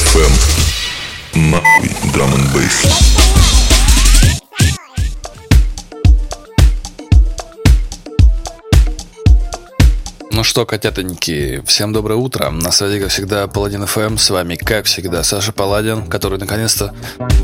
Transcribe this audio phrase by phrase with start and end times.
[0.00, 0.32] FM.
[1.50, 2.86] Нахуй драм н бейс.
[10.32, 12.50] Ну что, котятоньки, всем доброе утро.
[12.50, 14.16] На связи, как всегда, Паладин ФМ.
[14.16, 16.94] С вами, как всегда, Саша Паладин, который наконец-то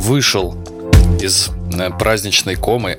[0.01, 0.57] вышел
[1.21, 2.97] из э, праздничной комы.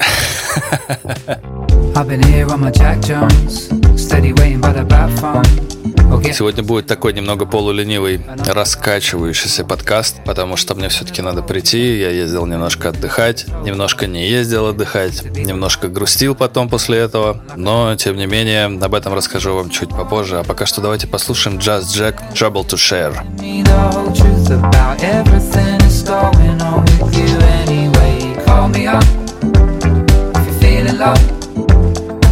[1.95, 3.69] I've been here on my Jack Jones,
[3.99, 4.85] steady waiting by the
[5.19, 5.76] phone.
[6.09, 6.31] Okay.
[6.31, 11.99] Сегодня будет такой немного полуленивый, раскачивающийся подкаст, потому что мне все-таки надо прийти.
[11.99, 17.41] Я ездил немножко отдыхать, немножко не ездил отдыхать, немножко грустил потом после этого.
[17.55, 20.39] Но, тем не менее, об этом расскажу вам чуть попозже.
[20.39, 23.13] А пока что давайте послушаем Just Jack Trouble to Share.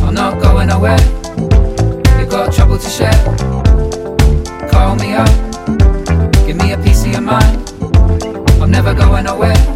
[0.05, 0.97] I'm not going nowhere.
[2.19, 3.64] You got trouble to share.
[4.95, 5.27] Me up,
[6.45, 7.69] give me a piece of your mind.
[8.61, 9.74] I'm never going nowhere.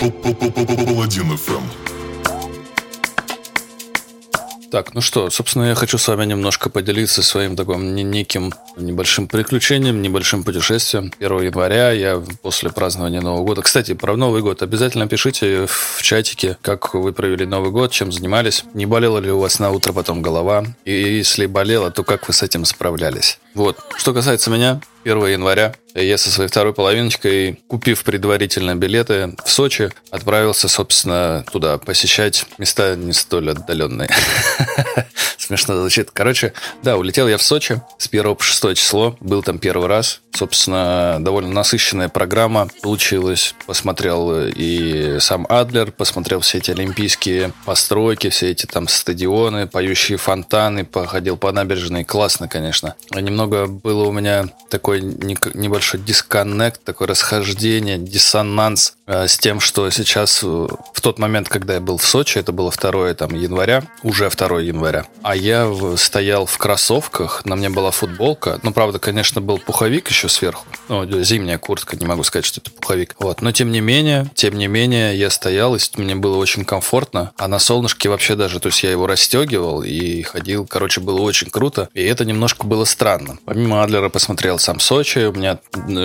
[0.00, 1.62] Паладин FM.
[4.70, 9.26] Так, ну что, собственно, я хочу с вами немножко поделиться своим таким не- неким небольшим
[9.26, 11.12] приключением, небольшим путешествием.
[11.18, 13.62] 1 января я после празднования Нового года...
[13.62, 18.64] Кстати, про Новый год обязательно пишите в чатике, как вы провели Новый год, чем занимались.
[18.72, 20.64] Не болела ли у вас на утро потом голова?
[20.84, 23.38] И если болела, то как вы с этим справлялись?
[23.54, 23.78] Вот.
[23.96, 29.90] Что касается меня, 1 января я со своей второй половиночкой, купив предварительно билеты в Сочи,
[30.10, 34.08] отправился, собственно, туда посещать места не столь отдаленные.
[35.36, 36.10] Смешно звучит.
[36.12, 36.52] Короче,
[36.82, 39.16] да, улетел я в Сочи с 1 по 6 число.
[39.20, 40.20] Был там первый раз.
[40.32, 43.54] Собственно, довольно насыщенная программа получилась.
[43.66, 50.84] Посмотрел и сам Адлер, посмотрел все эти олимпийские постройки, все эти там стадионы, поющие фонтаны,
[50.84, 52.04] походил по набережной.
[52.04, 52.94] Классно, конечно.
[53.12, 59.88] Немного немного было у меня такой небольшой дисконнект, такое расхождение, диссонанс э, с тем, что
[59.90, 63.82] сейчас э, в тот момент, когда я был в Сочи, это было 2 там, января,
[64.02, 69.40] уже 2 января, а я стоял в кроссовках, на мне была футболка, ну, правда, конечно,
[69.40, 73.52] был пуховик еще сверху, ну, зимняя куртка, не могу сказать, что это пуховик, вот, но
[73.52, 77.58] тем не менее, тем не менее, я стоял, и мне было очень комфортно, а на
[77.58, 82.02] солнышке вообще даже, то есть я его расстегивал и ходил, короче, было очень круто, и
[82.02, 83.29] это немножко было странно.
[83.44, 85.58] Помимо Адлера посмотрел сам Сочи, у меня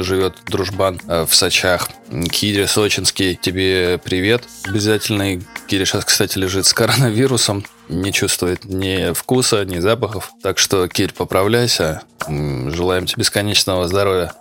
[0.03, 1.89] живет дружбан э, в Сочах,
[2.31, 5.43] Кири Сочинский, тебе привет обязательный.
[5.67, 10.31] Кири сейчас, кстати, лежит с коронавирусом, не чувствует ни вкуса, ни запахов.
[10.41, 12.03] Так что, Кирь, поправляйся.
[12.27, 14.33] Желаем тебе бесконечного здоровья.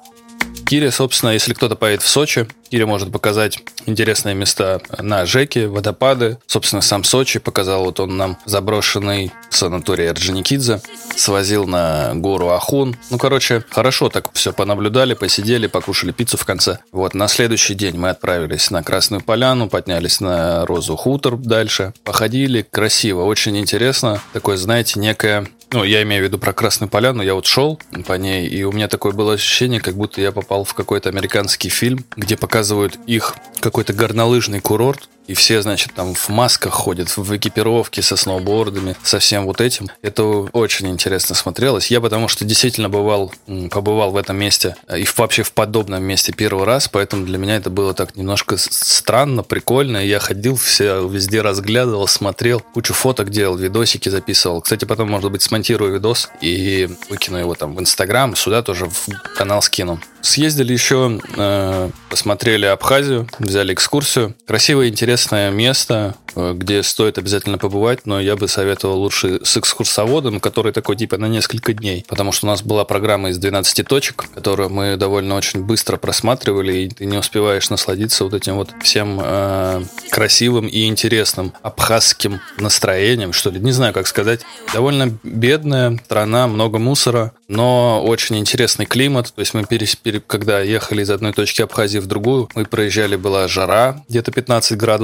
[0.67, 6.39] Кире, собственно, если кто-то поедет в Сочи, Кире может показать интересные места на Жеке, водопады.
[6.47, 10.81] Собственно, сам Сочи показал вот он нам заброшенный санаторий Орджоникидзе,
[11.15, 12.97] свозил на гору Ахун.
[13.11, 16.79] Ну, короче, хорошо так все понаблюдали, посидели, покушали пиццу в конце.
[16.91, 22.67] Вот, на следующий день мы отправились на Красную Поляну, поднялись на Розу Хутор дальше, походили,
[22.69, 24.21] красиво, очень интересно.
[24.33, 27.23] Такое, знаете, некое ну, я имею в виду про Красную Поляну.
[27.23, 30.63] Я вот шел по ней, и у меня такое было ощущение, как будто я попал
[30.63, 36.29] в какой-то американский фильм, где показывают их какой-то горнолыжный курорт, и все, значит, там в
[36.29, 39.89] масках ходят, в экипировке со сноубордами, со всем вот этим.
[40.03, 41.91] Это очень интересно смотрелось.
[41.91, 43.33] Я потому что действительно бывал,
[43.71, 47.57] побывал в этом месте э, и вообще в подобном месте первый раз, поэтому для меня
[47.57, 49.99] это было так немножко странно, прикольно.
[49.99, 54.61] Я ходил, все везде разглядывал, смотрел, кучу фоток делал, видосики записывал.
[54.61, 59.09] Кстати, потом, может быть, смонтирую видос и выкину его там в Инстаграм, сюда тоже в
[59.37, 60.01] канал скину.
[60.25, 64.35] Съездили еще, э, посмотрели Абхазию, взяли экскурсию.
[64.47, 70.41] Красивое, интересное место, э, где стоит обязательно побывать, но я бы советовал лучше с экскурсоводом,
[70.41, 72.05] который такой типа на несколько дней.
[72.09, 76.73] Потому что у нас была программа из 12 точек, которую мы довольно очень быстро просматривали,
[76.79, 83.33] и ты не успеваешь насладиться вот этим вот всем э, красивым и интересным абхазским настроением,
[83.33, 83.61] что ли.
[83.61, 84.41] Не знаю, как сказать.
[84.73, 89.33] Довольно бедная страна, много мусора, но очень интересный климат.
[89.33, 89.97] То есть мы перес
[90.27, 95.04] когда ехали из одной точки Абхазии в другую, мы проезжали, была жара, где-то 15 градусов.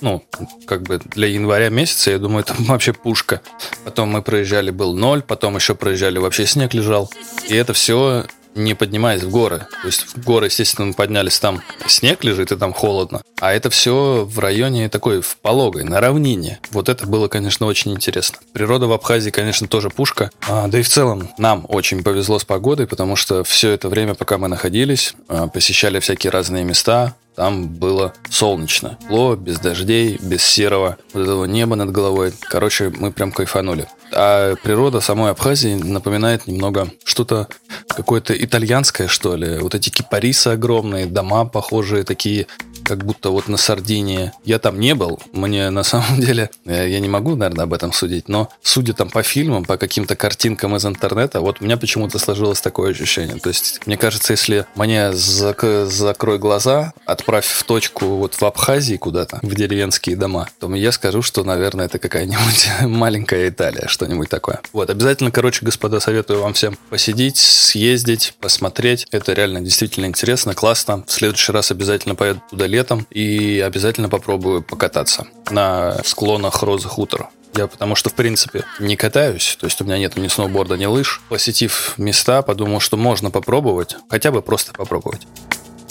[0.00, 0.24] Ну,
[0.66, 3.40] как бы для января месяца, я думаю, это вообще пушка.
[3.84, 7.10] Потом мы проезжали, был ноль, потом еще проезжали, вообще снег лежал.
[7.48, 8.24] И это все
[8.58, 9.66] не поднимаясь в горы.
[9.82, 13.22] То есть в горы, естественно, мы поднялись, там снег лежит и там холодно.
[13.40, 16.58] А это все в районе такой, в пологой, на равнине.
[16.70, 18.38] Вот это было, конечно, очень интересно.
[18.52, 20.30] Природа в Абхазии, конечно, тоже пушка.
[20.46, 24.14] А, да и в целом нам очень повезло с погодой, потому что все это время,
[24.14, 28.98] пока мы находились, а, посещали всякие разные места, там было солнечно.
[29.00, 32.32] Тепло, без дождей, без серого вот этого неба над головой.
[32.40, 33.86] Короче, мы прям кайфанули.
[34.12, 37.46] А природа самой Абхазии напоминает немного что-то
[37.88, 39.58] какое-то итальянское, что ли.
[39.58, 42.48] Вот эти кипарисы огромные, дома похожие такие
[42.88, 44.32] как будто вот на Сардинии.
[44.44, 47.92] Я там не был, мне на самом деле, э, я не могу, наверное, об этом
[47.92, 52.18] судить, но судя там по фильмам, по каким-то картинкам из интернета, вот у меня почему-то
[52.18, 53.36] сложилось такое ощущение.
[53.36, 58.96] То есть, мне кажется, если мне зак- закрой глаза, отправь в точку вот в Абхазии
[58.96, 64.60] куда-то, в деревенские дома, то я скажу, что, наверное, это какая-нибудь маленькая Италия, что-нибудь такое.
[64.72, 69.06] Вот, обязательно, короче, господа, советую вам всем посидеть, съездить, посмотреть.
[69.10, 71.04] Это реально действительно интересно, классно.
[71.06, 72.77] В следующий раз обязательно поеду туда летом
[73.10, 77.30] и обязательно попробую покататься на склонах Розы Хутора.
[77.54, 80.86] Я потому что, в принципе, не катаюсь, то есть у меня нет ни сноуборда, ни
[80.86, 81.22] лыж.
[81.28, 85.26] Посетив места, подумал, что можно попробовать, хотя бы просто попробовать.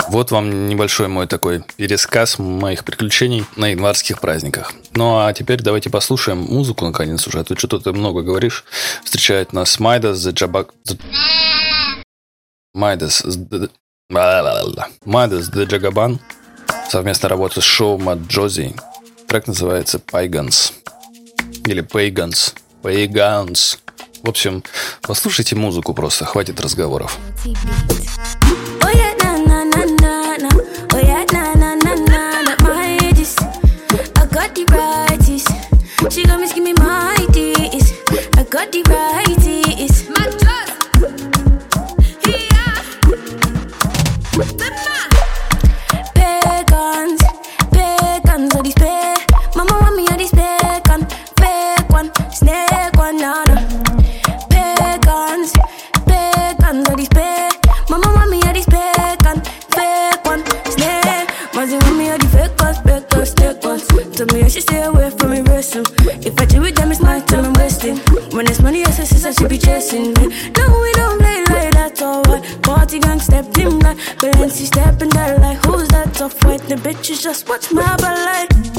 [0.09, 4.73] Вот вам небольшой мой такой пересказ моих приключений на январских праздниках.
[4.93, 8.63] Ну а теперь давайте послушаем музыку наконец уже, а то что-то ты много говоришь.
[9.03, 10.69] Встречает нас Майдас, The Jabak...
[12.73, 13.23] Майдас...
[14.09, 16.19] Майдас, The Jagaban
[16.89, 18.75] совместная работа с шоу Мад Джози.
[19.27, 20.73] Трек называется Paygans.
[21.65, 22.53] Или Paygans.
[22.81, 23.77] Paygans.
[24.23, 24.63] В общем,
[25.01, 27.17] послушайте музыку просто, хватит разговоров.
[36.09, 37.91] She got me skimming my ideas.
[38.37, 39.26] I got the righties.
[64.17, 65.83] Should stay away from me, wrestle.
[66.25, 67.97] If I do with them, it's my time I'm wasting.
[68.31, 70.13] When it's money, I say, I should be chasing.
[70.13, 71.37] No, we don't play
[71.97, 72.61] so white.
[72.61, 76.61] Party gang stepped in like Balenci stepping there like who's that tough white?
[76.61, 78.76] The bitches just watch my ballet.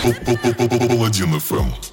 [0.00, 1.89] Паладин ФМ.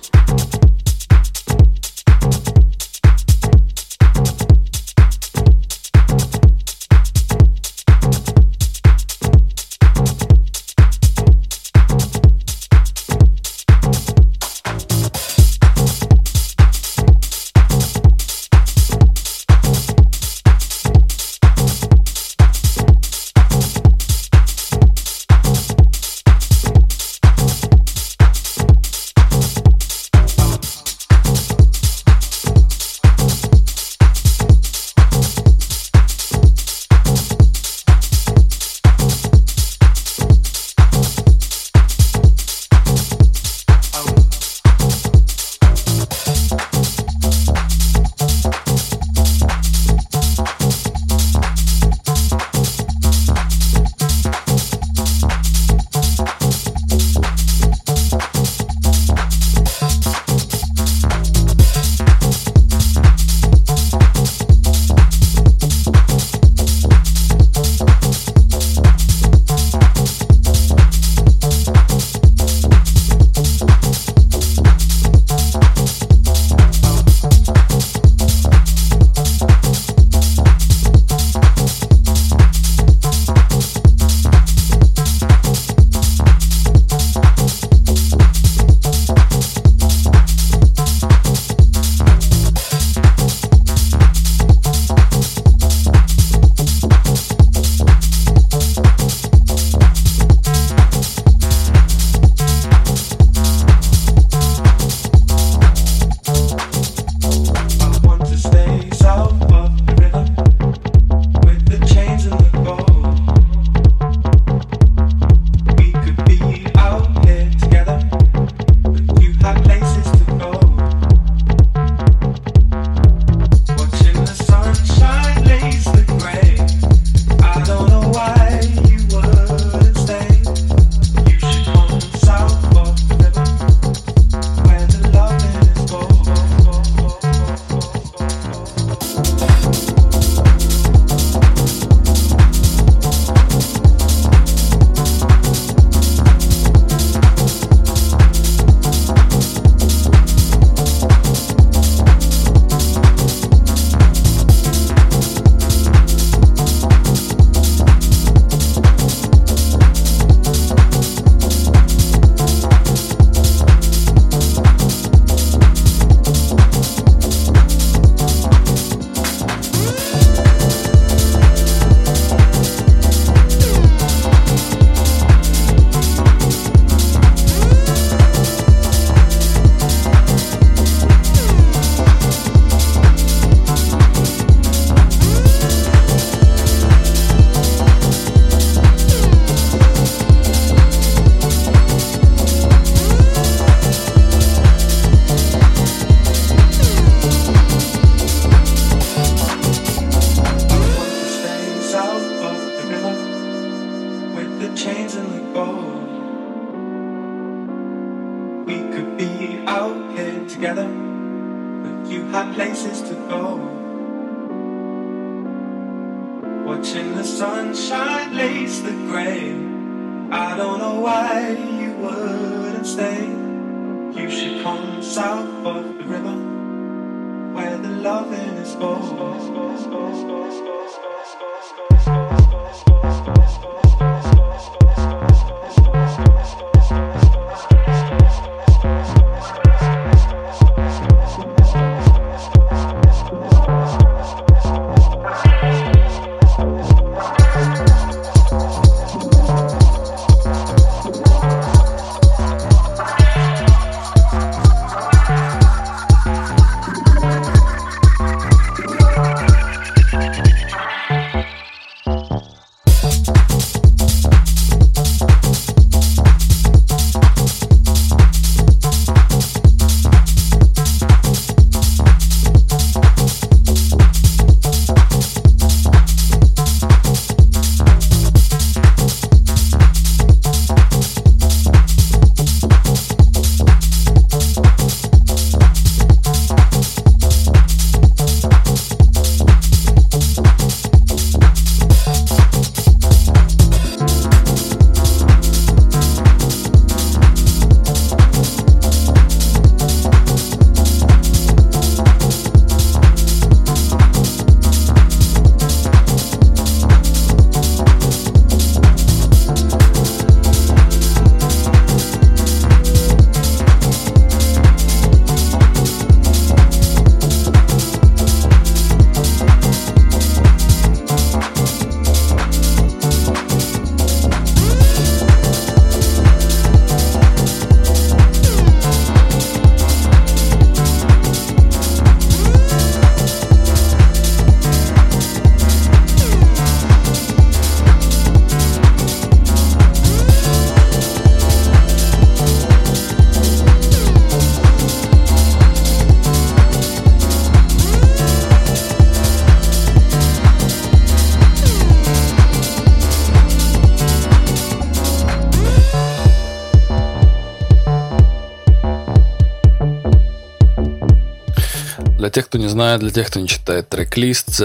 [362.38, 364.62] Тех, кто не знает, для тех, кто не читает трек-лист,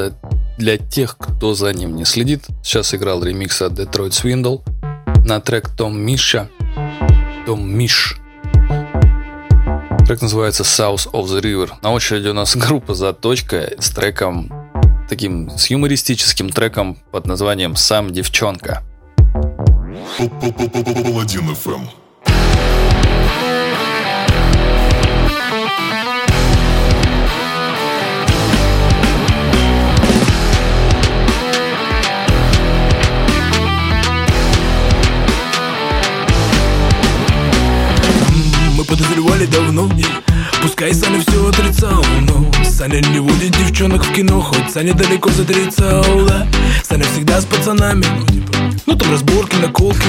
[0.59, 4.61] для тех, кто за ним не следит, сейчас играл ремикс от Detroit Swindle
[5.25, 6.51] на трек Том Миша.
[7.47, 8.19] Том Миш.
[10.07, 11.71] Трек называется South of the River.
[11.81, 14.53] На очереди у нас группа «Заточка» с треком
[15.09, 18.83] таким, с юмористическим треком под названием «Сам девчонка».
[20.19, 22.02] Паладин FM.
[38.93, 39.89] Подозревали давно.
[40.61, 46.05] Пускай Саня все отрицал, но Саня не водит девчонок в кино Хоть Саня далеко затрицал,
[46.27, 46.47] да?
[46.85, 48.53] Саня всегда с пацанами Ну, типа,
[48.87, 50.07] ну там разборки, наколки.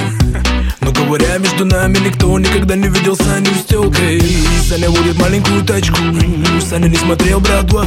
[0.80, 4.22] Но говоря между нами, никто никогда не видел Саню с телкой
[4.68, 5.98] Саня водит маленькую тачку
[6.60, 7.86] Саня не смотрел братва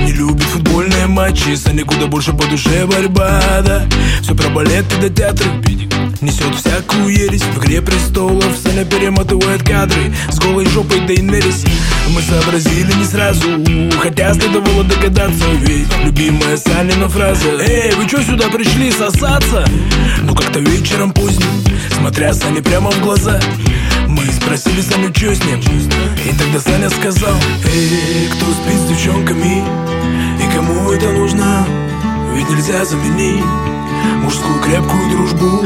[0.00, 3.84] Не любит футбольные матчи Саня куда больше по душе борьба, да?
[4.22, 5.46] Все про балеты до театра.
[6.20, 11.64] Несет всякую ересь В игре престолов Саня перематывает кадры С голой жопой Дейнерис
[12.08, 13.48] Мы сообразили не сразу
[14.00, 15.88] Хотя следовало догадаться Ведь.
[16.04, 17.48] Любимая Санина фраза.
[17.60, 19.64] Эй, вы что сюда пришли сосаться?
[20.22, 21.48] Ну как-то вечером поздним
[21.96, 23.40] Смотря Сане прямо в глаза
[24.08, 25.60] Мы спросили Саню, что с ним?
[25.60, 27.36] И тогда Саня сказал
[27.72, 29.64] Эй, кто спит с девчонками?
[30.38, 31.66] И кому это нужно?
[32.34, 33.44] Ведь нельзя заменить
[34.22, 35.64] Мужскую крепкую дружбу.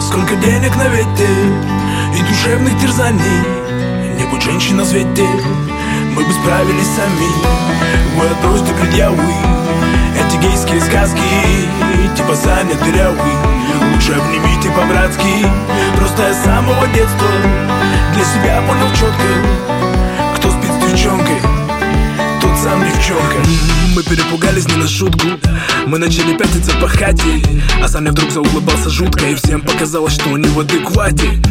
[0.00, 1.28] Сколько денег на ветте
[2.16, 3.68] И душевных терзаний
[4.30, 5.26] будь женщин на свете.
[6.14, 7.68] Мы бы справились сами.
[8.18, 9.22] Вы отбросьте предъявы
[10.18, 11.20] Эти гейские сказки
[12.16, 13.32] Типа Саня дырявый
[13.92, 15.46] Лучше обнимите по-братски.
[15.96, 17.28] Просто я с самого детства
[18.14, 19.47] Для себя понял четко
[23.98, 25.26] Мы перепугались не на шутку.
[25.88, 27.42] Мы начали пятиться по хате
[27.82, 31.42] А Саня вдруг заулыбался жутко И всем показалось, что у него в адеквате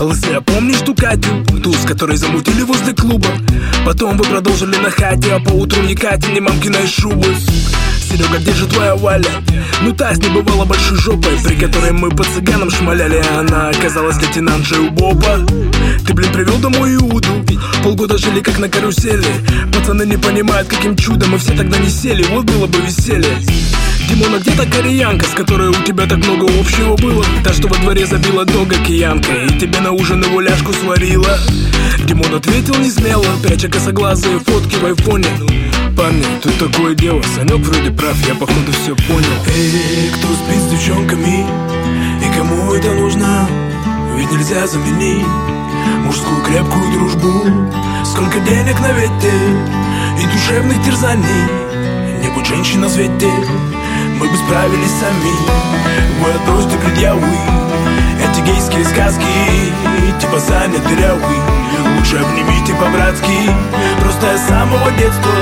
[0.00, 1.44] Лысый, а помнишь ту Катю?
[1.62, 3.28] Ту, с которой замутили возле клуба.
[3.86, 7.36] Потом вы продолжили на хате А по утру ни Катя, ни мамкиной шубы
[8.12, 9.30] Серега, где же твоя Валя?
[9.80, 13.22] Ну та не бывала большой жопой При которой мы по цыганам шмаляли.
[13.38, 15.38] Она оказалась лейтенантшей у Боба.
[16.06, 17.42] Ты, блин, привел домой Иуду?
[17.82, 19.24] Полгода жили как на карусели.
[19.72, 23.34] Пацаны не понимают, каким чудом Мы все тогда не сели, вот было бы веселье.
[24.10, 27.24] Димона, где то кореянка, с которой у тебя так много общего было?
[27.42, 31.38] Та, что во дворе забила дога киянкой И тебе на ужин его ляжку сварила.
[32.04, 35.28] Димон ответил не смело, пряча косоглазые фотки в айфоне
[35.96, 39.32] Парни, тут такое дело, Санек вроде прав, я походу все понял.
[39.46, 41.46] Эй, кто спит с девчонками,
[42.20, 43.48] и кому это нужно?
[44.16, 45.26] Ведь нельзя заменить
[46.04, 47.44] мужскую крепкую дружбу.
[48.04, 49.56] Сколько денег на ветер
[50.18, 51.24] и душевных терзаний.
[52.22, 53.30] Не будь женщин на свете,
[54.18, 55.72] мы бы справились сами.
[56.22, 57.26] Вы отбросьте предъявы
[58.22, 61.36] Эти гейские сказки Типа Саня дырявый
[61.96, 63.50] Лучше обнимите по-братски
[64.00, 65.32] Просто я с самого детства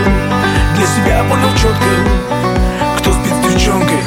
[0.77, 3.99] Для себя понял четко Кто спит с девчонкой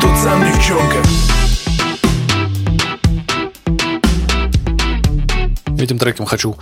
[0.00, 0.98] Тот сам девчонка
[5.80, 6.56] Этим треком хочу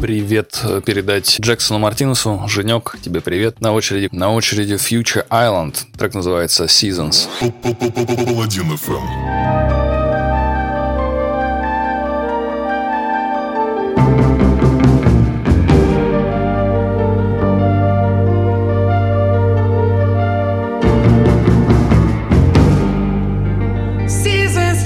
[0.00, 2.44] привет передать Джексону Мартинесу.
[2.46, 3.60] Женек, тебе привет.
[3.60, 5.74] На очереди, на очереди Future Island.
[5.96, 7.28] Трек называется Seasons.
[7.62, 9.97] Паладин FM.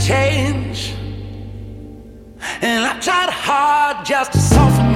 [0.07, 0.95] Change,
[2.61, 4.92] and I tried hard just to soften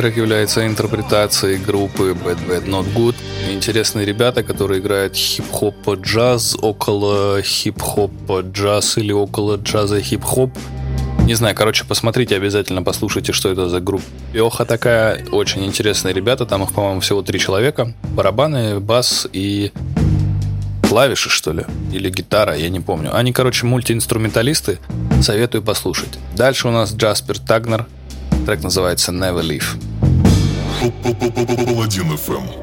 [0.00, 3.16] трек является интерпретацией группы Bad Bad Not Good.
[3.50, 8.10] Интересные ребята, которые играют хип-хоп джаз, около хип-хоп
[8.50, 10.56] джаз или около джаза хип-хоп.
[11.26, 15.22] Не знаю, короче, посмотрите обязательно, послушайте, что это за группеха такая.
[15.32, 17.92] Очень интересные ребята, там их, по-моему, всего три человека.
[18.14, 19.70] Барабаны, бас и
[20.88, 23.14] клавиши, что ли, или гитара, я не помню.
[23.14, 24.78] Они, короче, мультиинструменталисты,
[25.20, 26.18] советую послушать.
[26.36, 27.84] Дальше у нас Джаспер Тагнер,
[28.46, 29.89] трек называется Never Leave.
[30.80, 32.59] Паладин FM.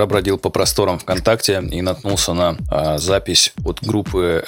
[0.00, 4.42] Вчера бродил по просторам ВКонтакте и наткнулся на а, запись от группы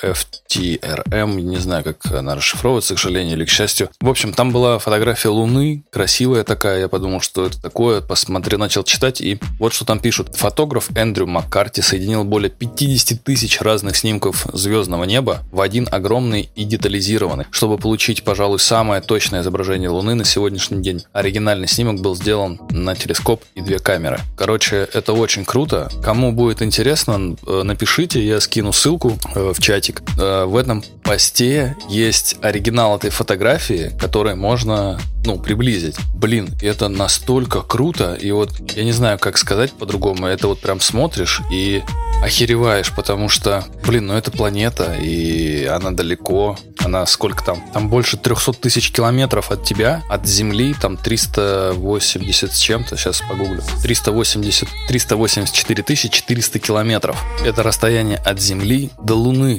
[0.53, 1.41] FTRM.
[1.41, 3.91] Не знаю, как она расшифровывается, к сожалению или к счастью.
[4.01, 6.81] В общем, там была фотография Луны, красивая такая.
[6.81, 8.01] Я подумал, что это такое.
[8.01, 10.35] Посмотрел, начал читать, и вот что там пишут.
[10.37, 16.65] Фотограф Эндрю Маккарти соединил более 50 тысяч разных снимков звездного неба в один огромный и
[16.65, 21.03] детализированный, чтобы получить, пожалуй, самое точное изображение Луны на сегодняшний день.
[21.13, 24.21] Оригинальный снимок был сделан на телескоп и две камеры.
[24.37, 25.91] Короче, это очень круто.
[26.03, 30.03] Кому будет интересно, э, напишите, я скину ссылку э, в чатик.
[30.47, 35.97] В этом посте есть оригинал этой фотографии, который можно ну, приблизить.
[36.15, 40.81] Блин, это настолько круто, и вот я не знаю, как сказать по-другому, это вот прям
[40.81, 41.83] смотришь и
[42.23, 47.63] охереваешь, потому что, блин, ну это планета, и она далеко, она сколько там?
[47.73, 53.63] Там больше 300 тысяч километров от тебя, от Земли, там 380 с чем-то, сейчас погуглю,
[53.83, 57.23] 380, 384 тысячи 400 километров.
[57.45, 59.59] Это расстояние от Земли до Луны.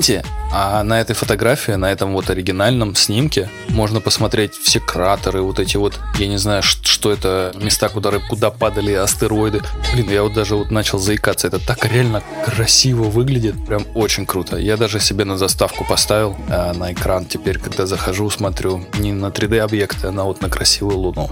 [0.00, 0.24] Прикиньте!
[0.52, 5.76] А на этой фотографии, на этом вот оригинальном снимке можно посмотреть все кратеры, вот эти
[5.76, 9.60] вот, я не знаю, что это, места, куда, куда падали астероиды.
[9.92, 11.48] Блин, я вот даже вот начал заикаться.
[11.48, 13.54] Это так реально красиво выглядит.
[13.66, 14.56] Прям очень круто.
[14.56, 17.26] Я даже себе на заставку поставил а, на экран.
[17.26, 21.30] Теперь, когда захожу, смотрю не на 3D-объекты, а на вот на красивую луну.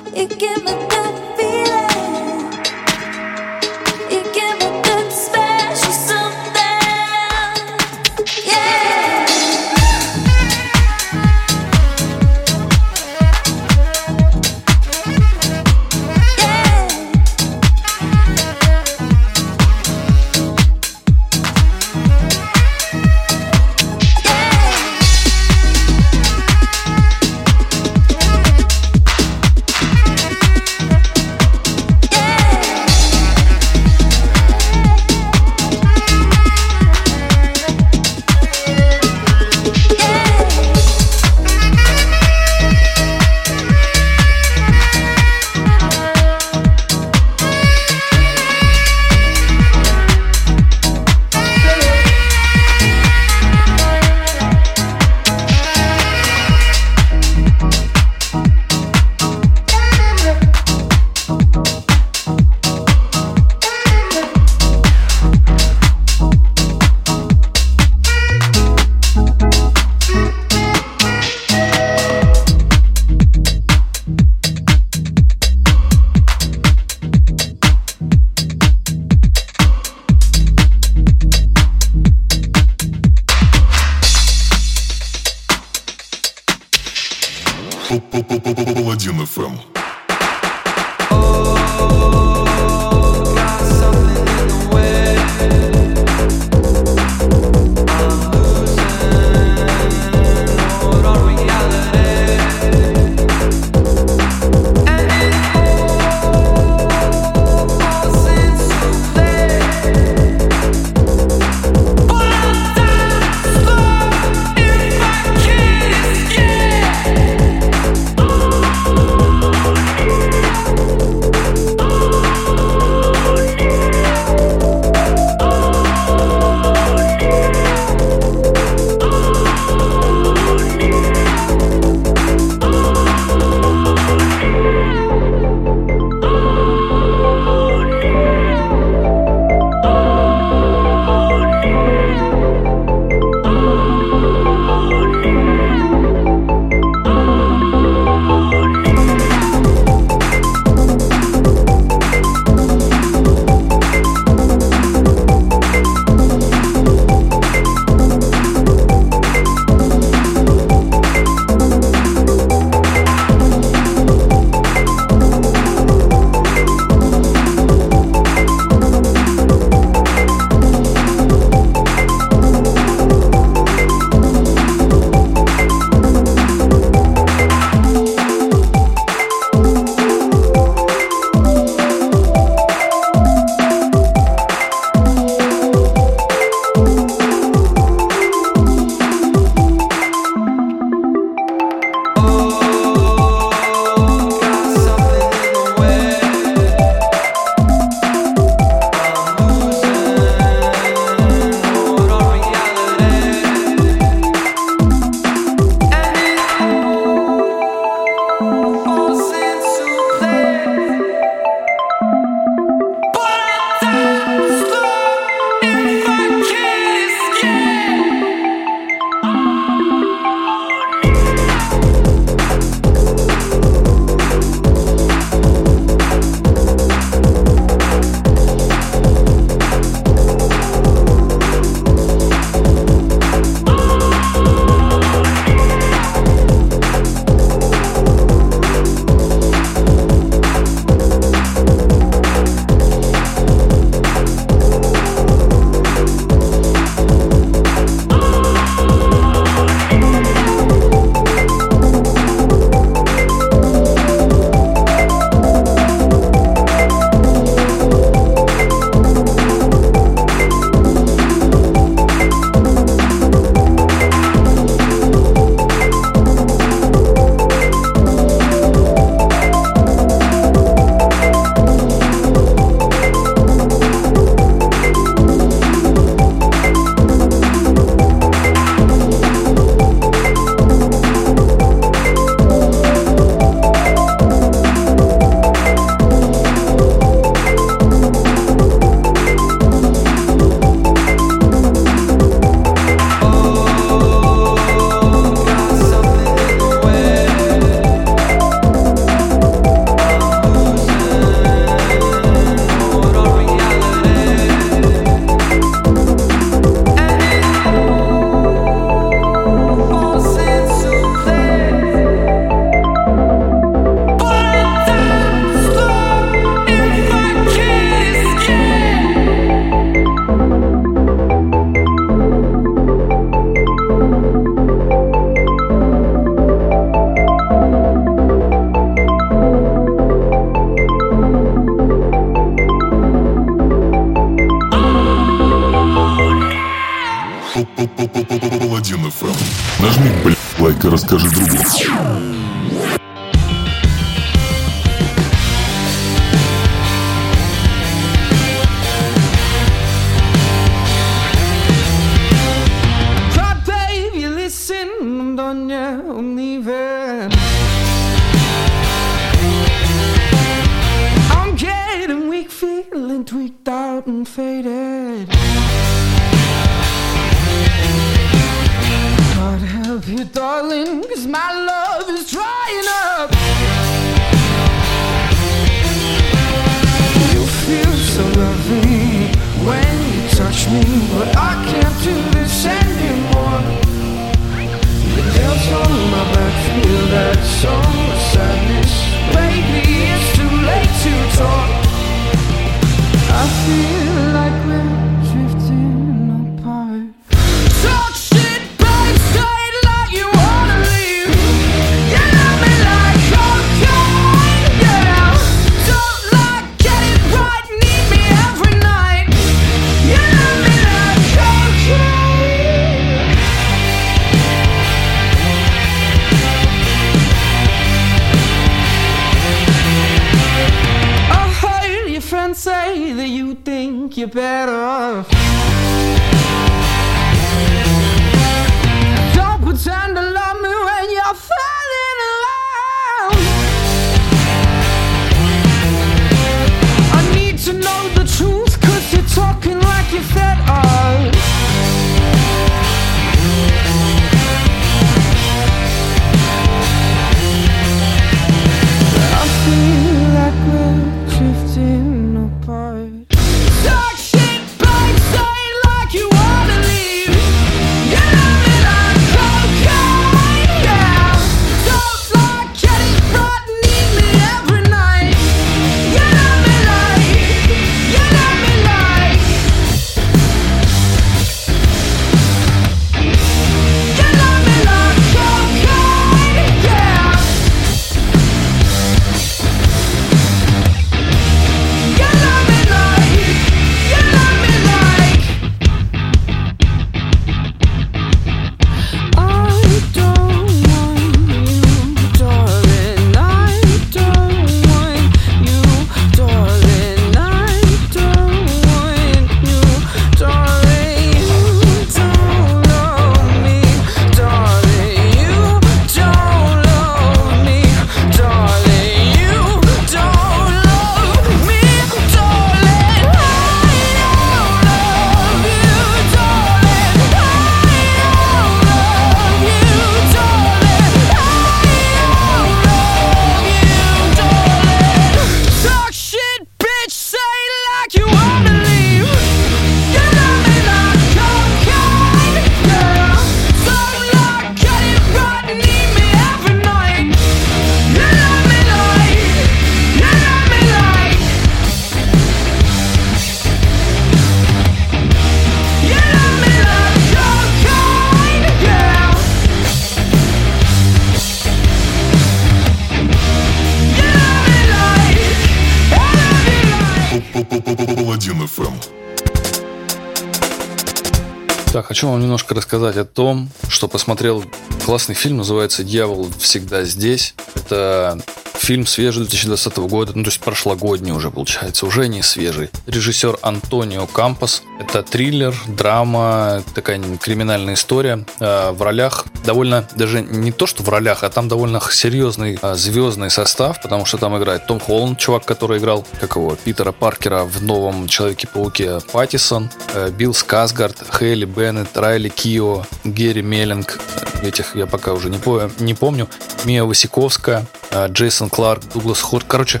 [562.54, 564.64] Немножко рассказать о том, что посмотрел
[565.04, 567.56] классный фильм, называется «Дьявол всегда здесь».
[567.74, 568.38] Это
[568.84, 572.90] фильм свежий 2020 года, ну то есть прошлогодний уже получается, уже не свежий.
[573.06, 574.82] Режиссер Антонио Кампос.
[575.00, 578.44] Это триллер, драма, такая криминальная история.
[578.60, 582.94] Э, В ролях довольно, даже не то, что в ролях, а там довольно серьезный э,
[582.94, 587.64] звездный состав, потому что там играет Том Холланд, чувак, который играл, как его, Питера Паркера
[587.64, 594.20] в новом Человеке-пауке Паттисон, э, Билл Сказгард, Хейли Беннет, Райли Кио, Герри Меллинг,
[594.62, 596.48] этих я пока уже не, по- не помню,
[596.84, 597.86] Мия Васиковская,
[598.28, 599.64] Джейсон Кларк, Дуглас Хорт.
[599.68, 600.00] Короче,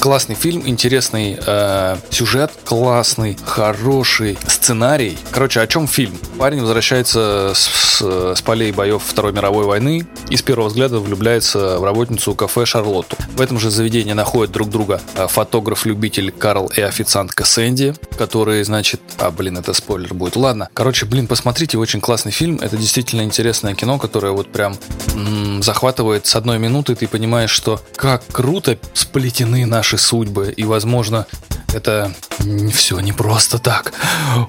[0.00, 5.18] классный фильм, интересный э, сюжет, классный, хороший сценарий.
[5.30, 6.16] Короче, о чем фильм?
[6.38, 11.78] Парень возвращается с, с- с полей боев Второй мировой войны и с первого взгляда влюбляется
[11.78, 13.16] в работницу кафе Шарлотту.
[13.36, 19.00] В этом же заведении находят друг друга э, фотограф-любитель Карл и официантка Сэнди, которые, значит...
[19.18, 20.36] А, блин, это спойлер будет.
[20.36, 20.68] Ладно.
[20.72, 22.56] Короче, блин, посмотрите, очень классный фильм.
[22.62, 24.76] Это действительно интересное кино, которое вот прям
[25.14, 26.94] м, захватывает с одной минуты.
[26.94, 30.52] Ты понимаешь, что как круто сплетены наши судьбы.
[30.56, 31.26] И, возможно,
[31.72, 32.12] это
[32.72, 33.92] все не просто так.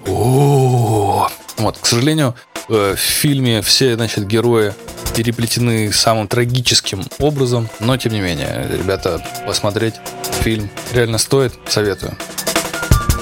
[0.08, 1.28] О,
[1.58, 2.36] вот, к сожалению,
[2.70, 4.74] э, в фильме все, значит, герои
[5.16, 9.96] переплетены самым трагическим образом, но тем не менее, ребята, посмотреть
[10.42, 12.16] фильм реально стоит, советую.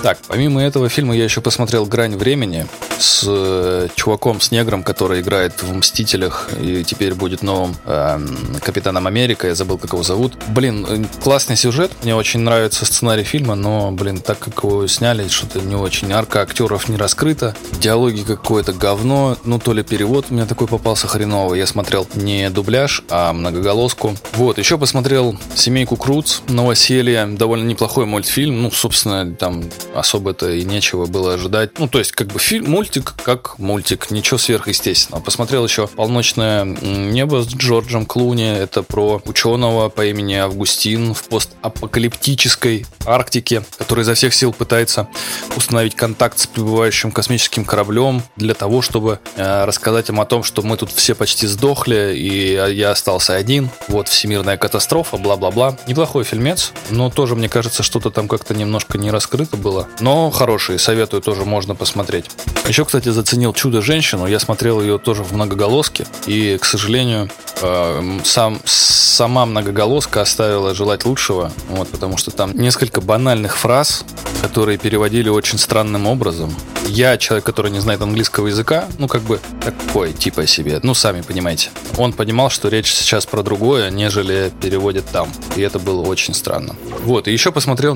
[0.03, 2.67] Так, помимо этого фильма я еще посмотрел «Грань времени»
[2.99, 9.07] с э, чуваком, с негром, который играет в «Мстителях» и теперь будет новым эм, Капитаном
[9.07, 9.47] Америка.
[9.47, 10.33] Я забыл, как его зовут.
[10.49, 11.91] Блин, э, классный сюжет.
[12.03, 16.11] Мне очень нравится сценарий фильма, но, блин, так как его сняли, что-то не очень.
[16.11, 17.55] Арка актеров не раскрыта.
[17.79, 19.37] Диалоги какое-то говно.
[19.43, 21.59] Ну, то ли перевод у меня такой попался хреновый.
[21.59, 24.15] Я смотрел не дубляж, а многоголоску.
[24.33, 27.25] Вот, еще посмотрел «Семейку Круц», «Новоселье».
[27.25, 28.61] Довольно неплохой мультфильм.
[28.61, 29.63] Ну, собственно, там
[29.95, 31.79] особо-то и нечего было ожидать.
[31.79, 35.21] Ну, то есть, как бы фильм, мультик как мультик, ничего сверхъестественного.
[35.21, 38.49] Посмотрел еще «Полночное небо» с Джорджем Клуни.
[38.49, 45.07] Это про ученого по имени Августин в постапокалиптической Арктике, который изо всех сил пытается
[45.55, 50.63] установить контакт с прибывающим космическим кораблем для того, чтобы э, рассказать им о том, что
[50.63, 53.69] мы тут все почти сдохли, и я остался один.
[53.87, 55.77] Вот всемирная катастрофа, бла-бла-бла.
[55.85, 59.87] Неплохой фильмец, но тоже, мне кажется, что-то там как-то немножко не раскрыто было.
[59.99, 62.25] Но хороший, советую, тоже можно посмотреть.
[62.67, 64.27] Еще, кстати, заценил «Чудо-женщину».
[64.27, 66.05] Я смотрел ее тоже в многоголоске.
[66.25, 67.29] И, к сожалению,
[67.61, 71.51] э, сам, сама многоголоска оставила желать лучшего.
[71.69, 74.05] Вот, потому что там несколько банальных фраз,
[74.41, 76.53] которые переводили очень странным образом.
[76.87, 81.21] Я, человек, который не знает английского языка, ну, как бы такой, типа себе, ну, сами
[81.21, 81.69] понимаете.
[81.97, 85.29] Он понимал, что речь сейчас про другое, нежели переводит там.
[85.55, 86.75] И это было очень странно.
[87.03, 87.95] Вот, и еще посмотрел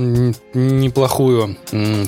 [0.54, 1.58] неплохую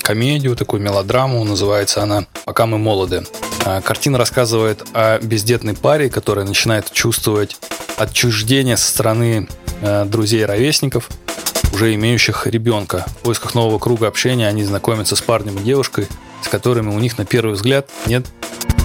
[0.01, 3.23] комедию, такую мелодраму, называется она «Пока мы молоды».
[3.63, 7.57] А, Картина рассказывает о бездетной паре, которая начинает чувствовать
[7.97, 9.47] отчуждение со стороны
[9.81, 11.09] э, друзей и ровесников,
[11.73, 13.05] уже имеющих ребенка.
[13.19, 16.07] В поисках нового круга общения они знакомятся с парнем и девушкой,
[16.41, 18.25] с которыми у них на первый взгляд нет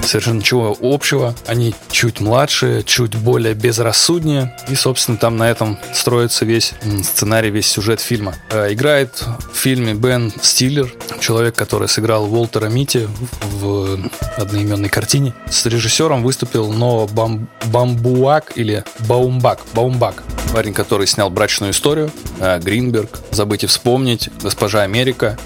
[0.04, 1.34] совершенно ничего общего.
[1.46, 4.56] Они чуть младше, чуть более безрассуднее.
[4.68, 6.72] И, собственно, там на этом строится весь
[7.02, 8.34] сценарий, весь сюжет фильма.
[8.50, 13.08] Э, Играет в фильме Бен Стиллер, человек, который сыграл Уолтера Мити
[13.52, 13.98] в
[14.36, 15.34] одноименной картине.
[15.50, 19.60] С режиссером выступил Ноа Бам- Бамбуак или Баумбак.
[19.74, 20.22] Баумбак.
[20.52, 25.38] Парень, который снял «Брачную историю», э, «Гринберг», «Забыть и вспомнить», «Госпожа Америка».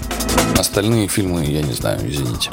[0.57, 2.49] Остальные фильмы, я не знаю, извините.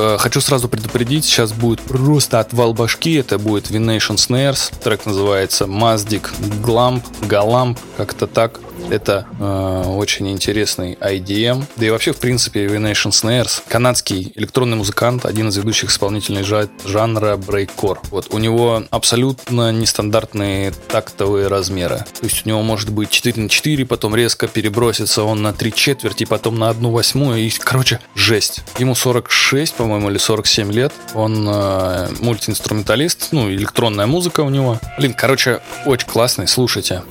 [0.00, 3.14] Э, Хочу сразу предупредить, сейчас будет просто отвал башки.
[3.16, 4.72] Это будет V-Nation Snares.
[4.82, 6.30] Трек называется Mazdik
[6.62, 8.60] Glamp, Galamp, как-то так.
[8.88, 11.64] Это э, очень интересный IDM.
[11.76, 16.68] Да и вообще, в принципе, V-Nation Snares, канадский электронный музыкант, один из ведущих исполнителей жа-
[16.84, 18.00] жанра брейккор.
[18.10, 22.04] Вот, у него абсолютно нестандартные тактовые размеры.
[22.20, 25.72] То есть у него может быть 4 на 4, потом резко перебросится он на 3
[25.72, 27.38] четверти, потом на 1 восьмую.
[27.38, 28.60] И, короче, жесть.
[28.78, 30.92] Ему 46, по-моему, или 47 лет.
[31.14, 34.78] Он э, мультиинструменталист, ну, электронная музыка у него.
[34.98, 37.02] Блин, короче, очень классный, слушайте.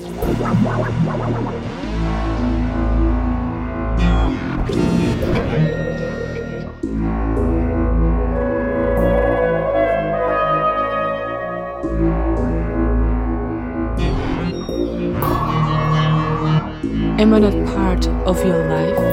[17.20, 19.09] eminent part of your life.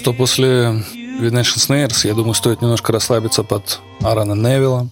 [0.00, 0.82] Что, после
[1.20, 4.88] Vidnation Snares, я думаю, стоит немножко расслабиться под Аарона Невилла,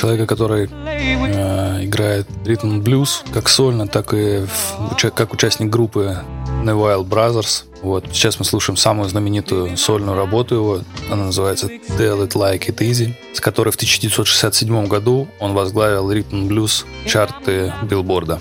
[0.00, 6.16] человека, который э, играет ритм блюз как сольно, так и в- как участник группы
[6.64, 7.64] Neville Brothers.
[7.82, 8.06] Вот.
[8.12, 10.80] Сейчас мы слушаем самую знаменитую сольную работу его.
[11.10, 16.46] Она называется Tell It Like It Easy, с которой в 1967 году он возглавил ритм
[16.48, 18.40] блюз чарты билборда.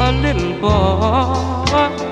[0.00, 2.11] a little boy.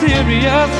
[0.00, 0.72] Serious,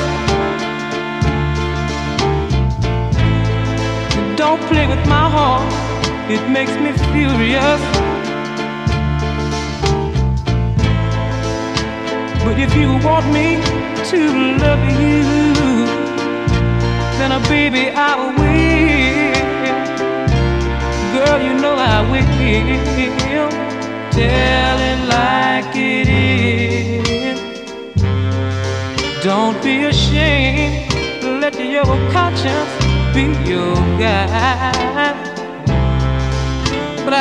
[4.35, 5.71] don't play with my heart,
[6.29, 7.81] it makes me furious.
[12.43, 13.57] But if you want me
[14.11, 14.19] to
[14.63, 15.23] love you,
[17.19, 18.89] then a baby I will.
[21.13, 22.29] Girl, you know I will.
[24.11, 26.68] Tell it like it is.
[29.21, 30.93] Don't be ashamed.
[31.41, 32.69] Let your conscience
[33.13, 35.13] be your guide.
[37.03, 37.19] But I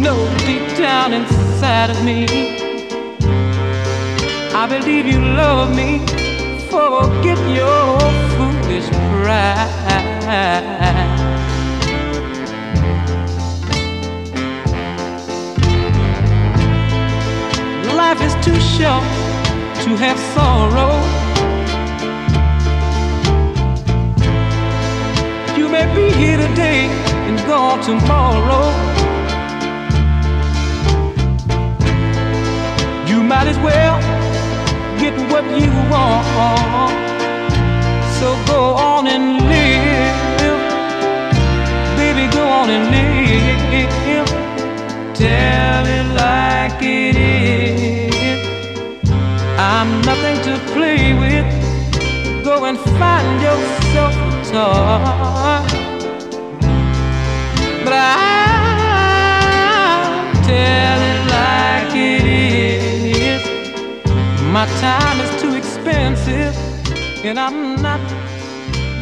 [0.00, 2.26] know deep down inside of me,
[4.52, 6.00] I believe you love me.
[6.68, 8.00] Forget your
[8.34, 8.88] foolish
[9.22, 11.15] pride.
[18.46, 19.02] Too short
[19.82, 20.94] to have sorrow.
[25.58, 26.82] You may be here today
[27.26, 28.66] and gone tomorrow.
[33.10, 33.96] You might as well
[35.00, 36.94] get what you want.
[38.18, 40.60] So go on and live.
[41.98, 43.16] Baby, go on and live.
[45.16, 47.15] Tell it like it is
[50.05, 51.45] nothing to play with.
[52.43, 55.63] Go and find yourself a toy.
[57.83, 59.23] But I'll
[60.43, 63.43] tell it like it is.
[64.51, 66.55] My time is too expensive,
[67.25, 68.01] and I'm not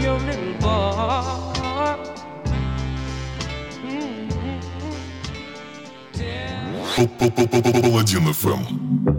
[0.01, 1.39] your little boy.
[7.81, 9.12] Паладин FM.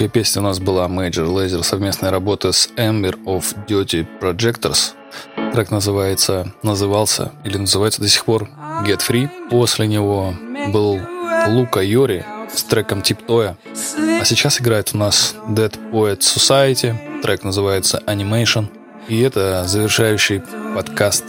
[0.00, 4.94] Следующая песня у нас была Major Laser, совместная работа с Ember of Duty Projectors.
[5.52, 8.48] Трек называется, назывался или называется до сих пор
[8.86, 9.28] Get Free.
[9.50, 10.32] После него
[10.68, 10.98] был
[11.48, 13.58] Лука Йори с треком Типтоя.
[14.18, 17.20] А сейчас играет у нас Dead Poet Society.
[17.20, 18.68] Трек называется Animation.
[19.06, 20.40] И это завершающий
[20.74, 21.24] подкаст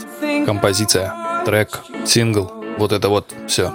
[0.46, 1.14] композиция,
[1.46, 3.72] трек, сингл вот это вот все.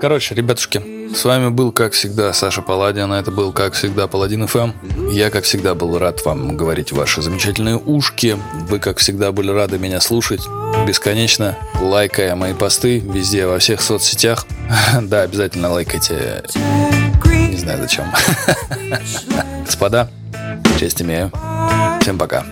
[0.00, 0.82] Короче, ребятушки,
[1.14, 3.12] с вами был, как всегда, Саша Паладин.
[3.12, 4.72] А это был, как всегда, Паладин ФМ.
[5.10, 8.36] Я, как всегда, был рад вам говорить ваши замечательные ушки.
[8.68, 10.42] Вы, как всегда, были рады меня слушать
[10.86, 14.46] бесконечно, лайкая мои посты везде, во всех соцсетях.
[15.02, 16.42] Да, обязательно лайкайте.
[17.24, 18.06] Не знаю зачем.
[19.64, 20.10] Господа,
[20.78, 21.30] честь имею.
[22.00, 22.44] Всем пока.